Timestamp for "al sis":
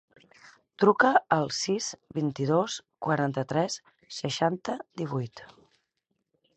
1.35-1.91